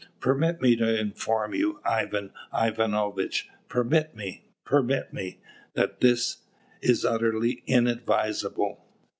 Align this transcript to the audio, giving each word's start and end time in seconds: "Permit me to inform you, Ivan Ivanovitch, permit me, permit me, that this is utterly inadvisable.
"Permit 0.19 0.63
me 0.63 0.75
to 0.77 0.99
inform 0.99 1.53
you, 1.53 1.79
Ivan 1.85 2.31
Ivanovitch, 2.51 3.47
permit 3.69 4.15
me, 4.15 4.49
permit 4.65 5.13
me, 5.13 5.41
that 5.75 5.99
this 5.99 6.37
is 6.81 7.05
utterly 7.05 7.61
inadvisable. 7.67 8.83